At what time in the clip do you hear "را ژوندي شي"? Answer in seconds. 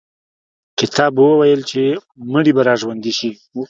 2.67-3.31